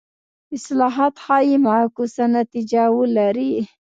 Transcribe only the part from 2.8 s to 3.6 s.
ولري.